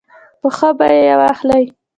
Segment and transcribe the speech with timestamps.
[0.41, 1.63] په ښه بیه یې واخلي.